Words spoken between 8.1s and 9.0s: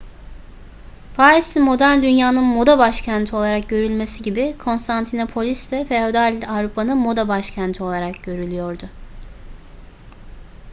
görülüyordu